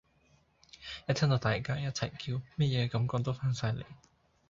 [1.07, 3.85] 一聽到大家一齊叫，乜野感覺都返晒黎！